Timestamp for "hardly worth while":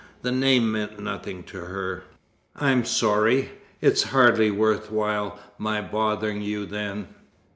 4.01-5.37